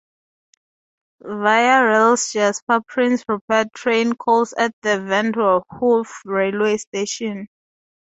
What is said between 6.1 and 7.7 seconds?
railway station.